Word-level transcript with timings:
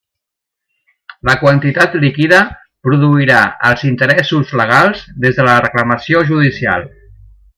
La 1.29 1.35
quantitat 1.41 1.97
líquida 2.03 2.39
produirà 2.87 3.43
els 3.69 3.85
interessos 3.91 4.57
legals 4.63 5.05
des 5.27 5.39
de 5.41 5.47
la 5.51 5.57
reclamació 5.67 6.25
judicial. 6.33 6.89